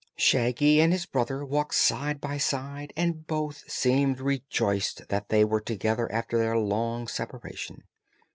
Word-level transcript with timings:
Shaggy 0.15 0.81
and 0.81 0.91
his 0.91 1.05
brother 1.05 1.45
walked 1.45 1.75
side 1.75 2.19
by 2.19 2.39
side 2.39 2.91
and 2.97 3.27
both 3.27 3.69
seemed 3.71 4.19
rejoiced 4.19 5.07
that 5.09 5.29
they 5.29 5.45
were 5.45 5.61
together 5.61 6.11
after 6.11 6.39
their 6.39 6.57
long 6.57 7.07
separation. 7.07 7.83